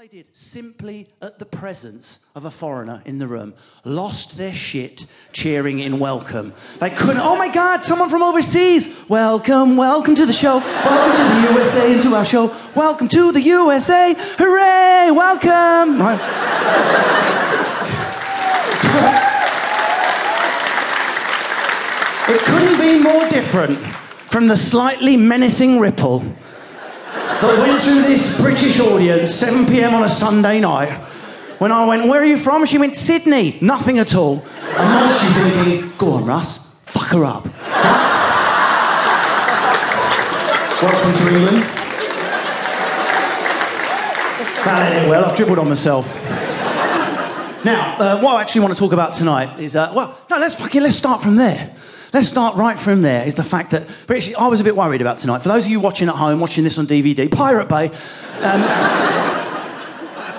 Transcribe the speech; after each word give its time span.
they 0.00 0.08
did, 0.08 0.26
simply 0.34 1.06
at 1.20 1.38
the 1.38 1.44
presence 1.44 2.20
of 2.34 2.46
a 2.46 2.50
foreigner 2.50 3.02
in 3.04 3.18
the 3.18 3.26
room, 3.26 3.52
lost 3.84 4.38
their 4.38 4.54
shit 4.54 5.04
cheering 5.30 5.80
in 5.80 5.98
welcome. 5.98 6.54
They 6.78 6.88
couldn't, 6.88 7.20
oh 7.20 7.36
my 7.36 7.52
God, 7.52 7.84
someone 7.84 8.08
from 8.08 8.22
overseas. 8.22 8.96
Welcome, 9.10 9.76
welcome 9.76 10.14
to 10.14 10.24
the 10.24 10.32
show. 10.32 10.56
Welcome 10.56 11.16
to 11.18 11.24
the 11.34 11.42
USA 11.52 11.92
and 11.92 12.00
to 12.00 12.14
our 12.14 12.24
show. 12.24 12.56
Welcome 12.74 13.08
to 13.08 13.30
the 13.30 13.42
USA. 13.42 14.14
Hooray, 14.38 15.10
welcome. 15.10 16.00
Right. 16.00 16.18
it 22.30 22.40
couldn't 22.46 22.80
be 22.80 22.98
more 22.98 23.28
different 23.28 23.76
from 24.30 24.46
the 24.46 24.56
slightly 24.56 25.18
menacing 25.18 25.78
ripple 25.78 26.24
that 27.40 27.58
went 27.58 27.80
through 27.80 28.02
this 28.02 28.38
British 28.38 28.78
audience, 28.80 29.34
7 29.34 29.66
pm 29.66 29.94
on 29.94 30.04
a 30.04 30.08
Sunday 30.08 30.60
night, 30.60 30.92
when 31.58 31.72
I 31.72 31.86
went, 31.86 32.06
Where 32.06 32.20
are 32.20 32.26
you 32.26 32.36
from? 32.36 32.66
She 32.66 32.78
went, 32.78 32.96
Sydney. 32.96 33.58
Nothing 33.60 33.98
at 33.98 34.14
all. 34.14 34.44
And 34.60 34.76
now 34.76 35.08
she's 35.08 35.32
thinking, 35.34 35.92
Go 35.96 36.12
on, 36.12 36.26
Russ, 36.26 36.74
fuck 36.84 37.08
her 37.08 37.24
up. 37.24 37.46
Welcome 40.82 41.12
to 41.12 41.34
England. 41.34 41.62
That 44.64 44.92
ended 44.92 45.08
well, 45.08 45.24
I've 45.24 45.36
dribbled 45.36 45.58
on 45.58 45.68
myself. 45.68 46.06
Now, 47.64 47.96
uh, 47.98 48.20
what 48.20 48.36
I 48.36 48.42
actually 48.42 48.62
want 48.62 48.74
to 48.74 48.78
talk 48.78 48.92
about 48.92 49.14
tonight 49.14 49.60
is, 49.60 49.76
uh, 49.76 49.92
well, 49.94 50.18
no, 50.30 50.38
let's 50.38 50.54
fucking, 50.54 50.82
let's 50.82 50.96
start 50.96 51.22
from 51.22 51.36
there. 51.36 51.74
Let's 52.12 52.28
start 52.28 52.56
right 52.56 52.78
from 52.78 53.02
there. 53.02 53.24
Is 53.24 53.34
the 53.34 53.44
fact 53.44 53.70
that, 53.70 53.88
actually, 54.08 54.34
I 54.34 54.48
was 54.48 54.60
a 54.60 54.64
bit 54.64 54.74
worried 54.74 55.00
about 55.00 55.18
tonight. 55.18 55.42
For 55.42 55.48
those 55.48 55.64
of 55.64 55.70
you 55.70 55.78
watching 55.78 56.08
at 56.08 56.16
home, 56.16 56.40
watching 56.40 56.64
this 56.64 56.76
on 56.76 56.86
DVD, 56.86 57.30
Pirate 57.30 57.68
Bay. 57.68 57.90
Um, 58.40 59.29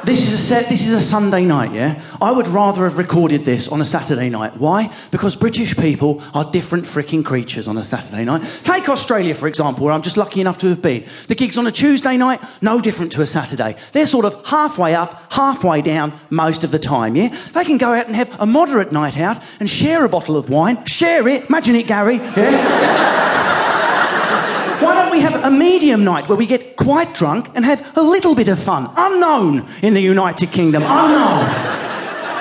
this 0.03 0.21
is 0.27 0.33
a 0.33 0.37
set. 0.37 0.69
This 0.69 0.87
is 0.87 0.93
a 0.93 1.01
Sunday 1.01 1.45
night. 1.45 1.73
Yeah, 1.73 2.01
I 2.21 2.31
would 2.31 2.47
rather 2.47 2.83
have 2.83 2.97
recorded 2.97 3.45
this 3.45 3.67
on 3.67 3.81
a 3.81 3.85
Saturday 3.85 4.29
night. 4.29 4.57
Why? 4.57 4.93
Because 5.11 5.35
British 5.35 5.75
people 5.75 6.23
are 6.33 6.49
different 6.51 6.85
freaking 6.85 7.23
creatures 7.23 7.67
on 7.67 7.77
a 7.77 7.83
Saturday 7.83 8.25
night. 8.25 8.43
Take 8.63 8.89
Australia 8.89 9.35
for 9.35 9.47
example, 9.47 9.85
where 9.85 9.93
I'm 9.93 10.01
just 10.01 10.17
lucky 10.17 10.41
enough 10.41 10.57
to 10.59 10.67
have 10.67 10.81
been. 10.81 11.05
The 11.27 11.35
gigs 11.35 11.57
on 11.57 11.67
a 11.67 11.71
Tuesday 11.71 12.17
night, 12.17 12.41
no 12.61 12.81
different 12.81 13.11
to 13.13 13.21
a 13.21 13.27
Saturday. 13.27 13.75
They're 13.91 14.07
sort 14.07 14.25
of 14.25 14.45
halfway 14.45 14.95
up, 14.95 15.31
halfway 15.31 15.81
down 15.81 16.19
most 16.29 16.63
of 16.63 16.71
the 16.71 16.79
time. 16.79 17.15
Yeah, 17.15 17.35
they 17.53 17.65
can 17.65 17.77
go 17.77 17.93
out 17.93 18.07
and 18.07 18.15
have 18.15 18.39
a 18.39 18.45
moderate 18.45 18.91
night 18.91 19.17
out 19.17 19.41
and 19.59 19.69
share 19.69 20.05
a 20.05 20.09
bottle 20.09 20.37
of 20.37 20.49
wine. 20.49 20.85
Share 20.85 21.27
it. 21.27 21.47
Imagine 21.49 21.75
it, 21.75 21.87
Gary. 21.87 22.15
Yeah. 22.17 23.17
Why 24.81 24.95
don't 24.95 25.11
we 25.11 25.19
have 25.19 25.30
a 25.43 25.51
medium 25.51 26.03
night 26.03 26.27
where 26.27 26.37
we 26.37 26.45
get 26.45 26.75
quite 26.75 27.13
drunk 27.13 27.49
and 27.55 27.65
have 27.65 27.97
a 27.97 28.01
little 28.01 28.35
bit 28.35 28.47
of 28.47 28.61
fun? 28.61 28.91
Unknown 28.95 29.67
in 29.81 29.93
the 29.93 30.01
United 30.01 30.51
Kingdom. 30.51 30.83
Unknown. 30.83 31.45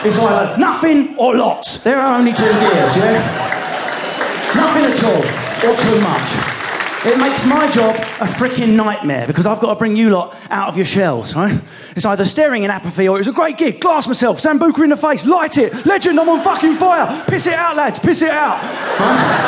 It's 0.05 0.19
either 0.19 0.57
nothing 0.57 1.17
or 1.19 1.37
lots. 1.37 1.79
There 1.79 1.99
are 2.01 2.19
only 2.19 2.33
two 2.33 2.43
gears, 2.45 2.97
yeah? 2.97 4.53
Nothing 4.55 4.85
at 4.85 5.05
all, 5.05 5.71
or 5.71 5.77
too 5.77 6.01
much. 6.01 6.57
It 7.03 7.17
makes 7.19 7.47
my 7.47 7.67
job 7.71 7.97
a 7.97 8.27
freaking 8.27 8.75
nightmare 8.75 9.27
because 9.27 9.47
I've 9.47 9.59
got 9.61 9.73
to 9.73 9.79
bring 9.79 9.97
you 9.97 10.11
lot 10.11 10.37
out 10.51 10.69
of 10.69 10.77
your 10.77 10.85
shells, 10.85 11.35
right? 11.35 11.59
It's 11.97 12.05
either 12.05 12.27
staring 12.27 12.63
in 12.63 12.71
apathy 12.71 13.09
or 13.09 13.19
it's 13.19 13.29
a 13.29 13.33
great 13.33 13.57
gig, 13.57 13.81
glass 13.81 14.07
myself, 14.07 14.39
Sambuca 14.39 14.85
in 14.85 14.91
the 14.91 14.97
face, 14.97 15.25
light 15.25 15.57
it, 15.57 15.87
legend, 15.87 16.21
I'm 16.21 16.29
on 16.29 16.43
fucking 16.43 16.75
fire, 16.75 17.25
piss 17.27 17.47
it 17.47 17.55
out, 17.55 17.77
lads, 17.77 17.99
piss 17.99 18.21
it 18.21 18.31
out. 18.31 18.63
Right? 19.01 19.40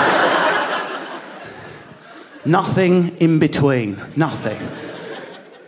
Nothing 2.45 3.17
in 3.19 3.39
between. 3.39 4.03
Nothing. 4.17 4.61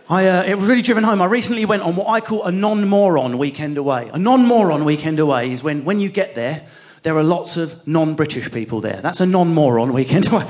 I, 0.09 0.27
uh, 0.27 0.43
it 0.43 0.57
was 0.57 0.67
really 0.69 0.81
driven 0.81 1.03
home. 1.03 1.21
I 1.21 1.25
recently 1.25 1.65
went 1.65 1.81
on 1.81 1.95
what 1.95 2.07
I 2.07 2.21
call 2.21 2.43
a 2.43 2.51
non 2.51 2.87
moron 2.87 3.37
weekend 3.37 3.77
away. 3.77 4.09
A 4.13 4.19
non 4.19 4.45
moron 4.45 4.85
weekend 4.85 5.19
away 5.19 5.51
is 5.51 5.63
when, 5.63 5.85
when 5.85 5.99
you 5.99 6.09
get 6.09 6.35
there, 6.35 6.67
there 7.01 7.15
are 7.17 7.23
lots 7.23 7.57
of 7.57 7.87
non 7.87 8.13
British 8.15 8.51
people 8.51 8.81
there. 8.81 8.99
That's 9.01 9.21
a 9.21 9.25
non 9.25 9.53
moron 9.53 9.93
weekend 9.93 10.27
away. 10.31 10.45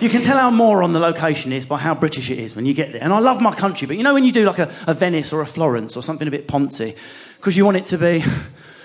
You 0.00 0.08
can 0.08 0.20
tell 0.20 0.36
how 0.36 0.50
moron 0.50 0.92
the 0.92 1.00
location 1.00 1.52
is 1.52 1.64
by 1.64 1.78
how 1.78 1.94
British 1.94 2.30
it 2.30 2.38
is 2.38 2.54
when 2.54 2.66
you 2.66 2.74
get 2.74 2.92
there. 2.92 3.02
And 3.02 3.12
I 3.12 3.18
love 3.20 3.40
my 3.40 3.54
country, 3.54 3.86
but 3.86 3.96
you 3.96 4.02
know 4.02 4.14
when 4.14 4.24
you 4.24 4.32
do 4.32 4.44
like 4.44 4.58
a, 4.58 4.72
a 4.86 4.94
Venice 4.94 5.32
or 5.32 5.42
a 5.42 5.46
Florence 5.46 5.96
or 5.96 6.02
something 6.02 6.26
a 6.26 6.30
bit 6.30 6.46
poncy, 6.46 6.96
because 7.36 7.56
you 7.56 7.64
want 7.64 7.76
it 7.78 7.86
to 7.86 7.98
be, 7.98 8.24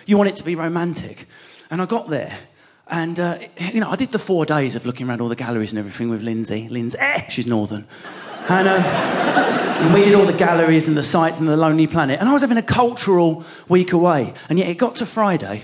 you 0.05 0.17
want 0.17 0.29
it 0.29 0.35
to 0.37 0.43
be 0.43 0.55
romantic. 0.55 1.27
And 1.69 1.81
I 1.81 1.85
got 1.85 2.09
there, 2.09 2.37
and, 2.87 3.19
uh, 3.19 3.39
you 3.57 3.79
know, 3.79 3.89
I 3.89 3.95
did 3.95 4.11
the 4.11 4.19
four 4.19 4.45
days 4.45 4.75
of 4.75 4.85
looking 4.85 5.07
around 5.07 5.21
all 5.21 5.29
the 5.29 5.35
galleries 5.35 5.71
and 5.71 5.79
everything 5.79 6.09
with 6.09 6.21
Lindsay. 6.21 6.67
Lindsay, 6.69 6.97
eh, 6.99 7.27
she's 7.29 7.47
northern. 7.47 7.87
And, 8.49 8.67
uh, 8.67 8.73
and, 8.73 9.93
we 9.93 10.03
did 10.03 10.15
all 10.15 10.25
the 10.25 10.33
galleries 10.33 10.87
and 10.87 10.97
the 10.97 11.03
sites 11.03 11.39
and 11.39 11.47
the 11.47 11.55
Lonely 11.55 11.87
Planet. 11.87 12.19
And 12.19 12.27
I 12.27 12.33
was 12.33 12.41
having 12.41 12.57
a 12.57 12.61
cultural 12.61 13.45
week 13.69 13.93
away. 13.93 14.33
And 14.49 14.59
yet 14.59 14.67
it 14.67 14.77
got 14.77 14.97
to 14.97 15.05
Friday, 15.05 15.63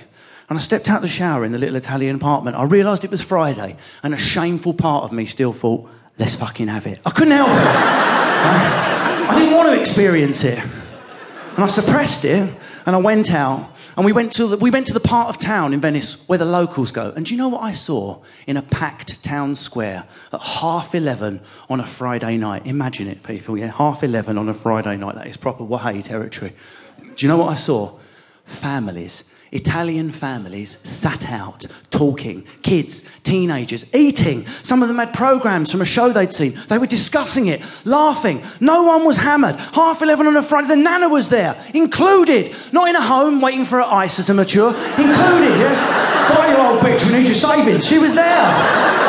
and 0.49 0.57
I 0.57 0.61
stepped 0.61 0.89
out 0.89 1.01
the 1.01 1.09
shower 1.09 1.43
in 1.43 1.51
the 1.51 1.57
little 1.57 1.75
Italian 1.75 2.15
apartment. 2.15 2.55
I 2.55 2.63
realised 2.63 3.03
it 3.03 3.11
was 3.11 3.21
Friday, 3.21 3.75
and 4.01 4.13
a 4.13 4.17
shameful 4.17 4.73
part 4.73 5.03
of 5.03 5.11
me 5.11 5.25
still 5.25 5.51
thought, 5.51 5.89
let's 6.17 6.35
fucking 6.35 6.67
have 6.69 6.87
it. 6.87 6.99
I 7.05 7.11
couldn't 7.11 7.33
help 7.33 7.49
it. 7.49 7.53
I 9.29 9.35
didn't 9.37 9.55
want 9.55 9.69
to 9.69 9.79
experience 9.79 10.43
it. 10.45 10.57
And 10.57 11.63
I 11.63 11.67
suppressed 11.67 12.23
it, 12.23 12.49
and 12.89 12.95
I 12.95 12.99
went 13.01 13.31
out, 13.31 13.71
and 13.95 14.03
we 14.03 14.11
went, 14.11 14.31
to 14.31 14.47
the, 14.47 14.57
we 14.57 14.71
went 14.71 14.87
to 14.87 14.93
the 14.93 14.99
part 14.99 15.29
of 15.29 15.37
town 15.37 15.73
in 15.73 15.79
Venice 15.79 16.27
where 16.27 16.39
the 16.39 16.45
locals 16.45 16.91
go. 16.91 17.13
And 17.15 17.23
do 17.23 17.35
you 17.35 17.37
know 17.37 17.49
what 17.49 17.61
I 17.61 17.71
saw 17.71 18.23
in 18.47 18.57
a 18.57 18.63
packed 18.63 19.23
town 19.23 19.53
square 19.53 20.07
at 20.33 20.41
half 20.41 20.95
11 20.95 21.39
on 21.69 21.79
a 21.79 21.85
Friday 21.85 22.37
night? 22.37 22.65
Imagine 22.65 23.07
it, 23.07 23.21
people, 23.21 23.59
yeah? 23.59 23.67
Half 23.67 24.03
11 24.03 24.39
on 24.39 24.49
a 24.49 24.55
Friday 24.55 24.97
night. 24.97 25.13
That 25.13 25.27
is 25.27 25.37
proper 25.37 25.63
Wahey 25.63 26.01
territory. 26.01 26.55
Do 26.97 27.13
you 27.19 27.27
know 27.27 27.37
what 27.37 27.51
I 27.51 27.55
saw? 27.55 27.99
Families 28.45 29.31
Italian 29.51 30.11
families 30.11 30.77
sat 30.83 31.29
out, 31.29 31.65
talking, 31.89 32.43
kids, 32.61 33.09
teenagers, 33.23 33.85
eating. 33.95 34.45
Some 34.63 34.81
of 34.81 34.87
them 34.87 34.97
had 34.97 35.13
programs 35.13 35.71
from 35.71 35.81
a 35.81 35.85
show 35.85 36.11
they'd 36.11 36.33
seen. 36.33 36.59
They 36.67 36.77
were 36.77 36.85
discussing 36.87 37.47
it, 37.47 37.61
laughing. 37.83 38.43
No 38.59 38.83
one 38.83 39.05
was 39.05 39.17
hammered. 39.17 39.55
Half 39.55 40.01
11 40.01 40.27
on 40.27 40.35
a 40.35 40.43
Friday, 40.43 40.67
the 40.67 40.75
nana 40.75 41.09
was 41.09 41.29
there, 41.29 41.59
included. 41.73 42.55
Not 42.71 42.89
in 42.89 42.95
a 42.95 43.01
home 43.01 43.41
waiting 43.41 43.65
for 43.65 43.81
her 43.81 44.05
ISA 44.05 44.23
to 44.25 44.33
mature, 44.33 44.69
included, 44.69 45.57
yeah? 45.57 46.27
Die, 46.29 46.51
you 46.51 46.57
old 46.57 46.81
bitch, 46.81 47.05
we 47.07 47.17
need 47.17 47.27
your 47.27 47.35
savings. 47.35 47.85
She 47.85 47.97
was 47.97 48.13
there. 48.13 48.99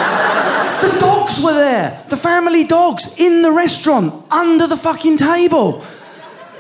The 0.80 0.98
dogs 0.98 1.42
were 1.44 1.52
there. 1.52 2.02
The 2.08 2.16
family 2.16 2.64
dogs 2.64 3.14
in 3.18 3.42
the 3.42 3.52
restaurant, 3.52 4.24
under 4.30 4.66
the 4.66 4.78
fucking 4.78 5.18
table. 5.18 5.84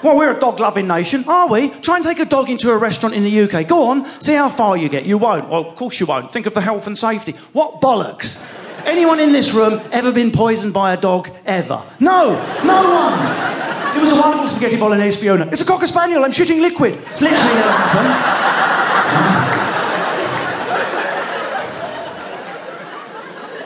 Well, 0.02 0.16
we're 0.16 0.34
a 0.34 0.40
dog 0.40 0.60
loving 0.60 0.86
nation, 0.86 1.24
are 1.28 1.46
we? 1.46 1.68
Try 1.68 1.96
and 1.96 2.04
take 2.04 2.20
a 2.20 2.24
dog 2.24 2.48
into 2.48 2.70
a 2.70 2.76
restaurant 2.76 3.14
in 3.14 3.22
the 3.22 3.40
UK. 3.42 3.68
Go 3.68 3.84
on, 3.84 4.06
see 4.20 4.32
how 4.32 4.48
far 4.48 4.76
you 4.76 4.88
get. 4.88 5.04
You 5.04 5.18
won't. 5.18 5.50
Well, 5.50 5.68
of 5.68 5.76
course 5.76 6.00
you 6.00 6.06
won't. 6.06 6.32
Think 6.32 6.46
of 6.46 6.54
the 6.54 6.62
health 6.62 6.86
and 6.86 6.98
safety. 6.98 7.34
What 7.52 7.82
bollocks? 7.82 8.42
Anyone 8.86 9.20
in 9.20 9.32
this 9.32 9.52
room 9.52 9.78
ever 9.92 10.10
been 10.10 10.32
poisoned 10.32 10.72
by 10.72 10.94
a 10.94 10.96
dog 10.96 11.28
ever? 11.44 11.84
No, 12.00 12.32
no 12.64 12.82
one. 12.82 13.96
It 13.96 14.00
was 14.00 14.12
a 14.12 14.18
wonderful 14.18 14.48
spaghetti 14.48 14.76
bolognese, 14.76 15.20
Fiona. 15.20 15.46
It's 15.52 15.60
a 15.60 15.66
cocker 15.66 15.86
spaniel. 15.86 16.24
I'm 16.24 16.32
shooting 16.32 16.60
liquid. 16.62 16.94
It's 16.94 17.20
literally 17.20 17.54
never 17.54 17.70
happened. 17.70 18.40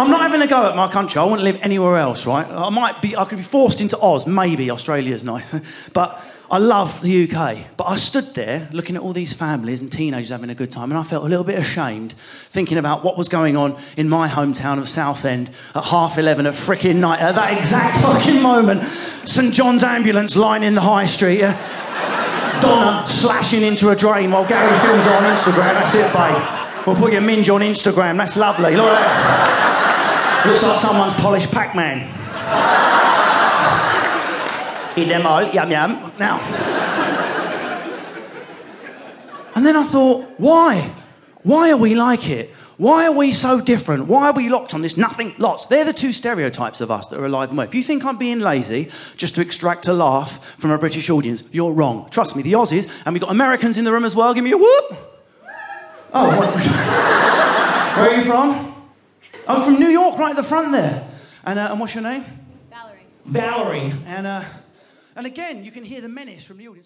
I'm 0.00 0.10
not 0.10 0.23
having 0.34 0.48
a 0.48 0.50
go 0.50 0.68
at 0.68 0.74
my 0.74 0.90
country. 0.90 1.20
I 1.20 1.24
wouldn't 1.24 1.42
live 1.42 1.58
anywhere 1.62 1.96
else, 1.96 2.26
right? 2.26 2.46
I 2.46 2.68
might 2.68 3.00
be, 3.00 3.16
I 3.16 3.24
could 3.24 3.38
be 3.38 3.44
forced 3.44 3.80
into 3.80 3.98
Oz. 4.00 4.26
Maybe 4.26 4.68
Australia's 4.70 5.22
nice. 5.22 5.44
but 5.92 6.20
I 6.50 6.58
love 6.58 7.00
the 7.02 7.30
UK. 7.30 7.76
But 7.76 7.84
I 7.84 7.96
stood 7.96 8.34
there 8.34 8.68
looking 8.72 8.96
at 8.96 9.02
all 9.02 9.12
these 9.12 9.32
families 9.32 9.80
and 9.80 9.92
teenagers 9.92 10.30
having 10.30 10.50
a 10.50 10.54
good 10.54 10.72
time, 10.72 10.90
and 10.90 10.98
I 10.98 11.04
felt 11.04 11.24
a 11.24 11.28
little 11.28 11.44
bit 11.44 11.56
ashamed 11.56 12.14
thinking 12.50 12.78
about 12.78 13.04
what 13.04 13.16
was 13.16 13.28
going 13.28 13.56
on 13.56 13.80
in 13.96 14.08
my 14.08 14.28
hometown 14.28 14.78
of 14.78 14.88
Southend 14.88 15.50
at 15.74 15.84
half 15.84 16.18
11 16.18 16.46
at 16.46 16.54
fricking 16.54 16.96
night. 16.96 17.20
At 17.20 17.36
that 17.36 17.56
exact 17.56 17.98
fucking 17.98 18.42
moment, 18.42 18.82
St 19.24 19.54
John's 19.54 19.84
ambulance 19.84 20.34
lining 20.34 20.74
the 20.74 20.80
high 20.80 21.06
street. 21.06 21.40
Donna 22.60 23.06
slashing 23.06 23.62
into 23.62 23.90
a 23.90 23.96
drain 23.96 24.30
while 24.32 24.46
Gary 24.48 24.78
films 24.80 25.06
on 25.06 25.22
Instagram. 25.22 25.74
That's 25.74 25.94
it, 25.94 26.12
babe. 26.12 26.86
We'll 26.86 26.96
put 26.96 27.12
your 27.12 27.20
minge 27.20 27.48
on 27.48 27.60
Instagram. 27.60 28.16
That's 28.16 28.36
lovely. 28.36 28.74
Look 28.74 28.86
at 28.86 29.08
that. 29.08 29.63
Looks 30.46 30.62
like 30.62 30.78
someone's 30.78 31.12
polished 31.14 31.50
Pac 31.50 31.74
Man. 31.74 32.04
Eat 34.96 35.08
them 35.08 35.26
all, 35.26 35.50
yum 35.50 35.70
yum. 35.70 36.12
Now. 36.18 36.38
And 39.54 39.64
then 39.64 39.76
I 39.76 39.84
thought, 39.84 40.28
why? 40.38 40.92
Why 41.44 41.70
are 41.70 41.76
we 41.76 41.94
like 41.94 42.28
it? 42.28 42.50
Why 42.76 43.06
are 43.06 43.12
we 43.12 43.32
so 43.32 43.60
different? 43.60 44.06
Why 44.06 44.26
are 44.26 44.32
we 44.32 44.48
locked 44.48 44.74
on 44.74 44.82
this 44.82 44.96
nothing 44.96 45.34
lots? 45.38 45.66
They're 45.66 45.84
the 45.84 45.92
two 45.92 46.12
stereotypes 46.12 46.80
of 46.80 46.90
us 46.90 47.06
that 47.06 47.18
are 47.18 47.24
alive 47.24 47.50
and 47.50 47.56
well. 47.56 47.66
If 47.66 47.74
you 47.74 47.84
think 47.84 48.04
I'm 48.04 48.18
being 48.18 48.40
lazy 48.40 48.90
just 49.16 49.36
to 49.36 49.40
extract 49.40 49.86
a 49.86 49.92
laugh 49.92 50.44
from 50.58 50.72
a 50.72 50.78
British 50.78 51.08
audience, 51.08 51.44
you're 51.52 51.72
wrong. 51.72 52.08
Trust 52.10 52.34
me, 52.34 52.42
the 52.42 52.52
Aussies, 52.52 52.88
and 53.06 53.14
we've 53.14 53.22
got 53.22 53.30
Americans 53.30 53.78
in 53.78 53.84
the 53.84 53.92
room 53.92 54.04
as 54.04 54.16
well. 54.16 54.34
Give 54.34 54.42
me 54.42 54.52
a 54.52 54.58
whoop. 54.58 54.96
Oh, 56.12 56.30
where 57.96 58.10
are 58.10 58.16
you 58.16 58.24
from? 58.24 58.73
I'm 59.46 59.62
from 59.62 59.78
New 59.78 59.88
York, 59.88 60.18
right 60.18 60.30
at 60.30 60.36
the 60.36 60.42
front 60.42 60.72
there. 60.72 61.08
And, 61.44 61.58
uh, 61.58 61.68
and 61.70 61.80
what's 61.80 61.94
your 61.94 62.02
name? 62.02 62.24
Valerie. 62.70 63.06
Valerie. 63.26 63.94
And, 64.06 64.26
uh, 64.26 64.44
and 65.16 65.26
again, 65.26 65.64
you 65.64 65.70
can 65.70 65.84
hear 65.84 66.00
the 66.00 66.08
menace 66.08 66.44
from 66.44 66.56
the 66.56 66.68
audience. 66.68 66.82